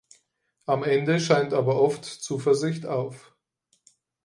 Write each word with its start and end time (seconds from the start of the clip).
Am 0.65 0.83
Ende 0.83 1.19
scheint 1.19 1.53
aber 1.53 1.79
oft 1.79 2.05
Zuversicht 2.05 2.87
auf. 2.87 3.35